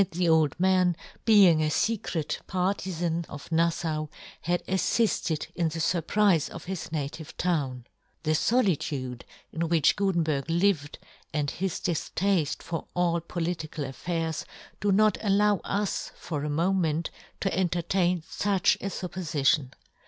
[0.01, 0.95] 109 the old man,
[1.25, 4.09] being a fecret partifan of NalTau,
[4.41, 7.85] had affifted in the fur prife of his native town;
[8.23, 9.21] the folitude
[9.53, 10.95] in which Gutenberg Uved,
[11.31, 14.43] and his diftafte for all political affairs,
[14.79, 19.69] do not allow us, for a moment, to entertain fuch a fuppofition.